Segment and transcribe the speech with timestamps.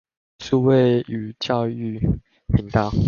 [0.39, 1.99] 數位與教育
[2.49, 2.91] 頻道